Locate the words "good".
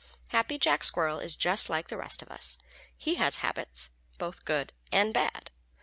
4.45-4.73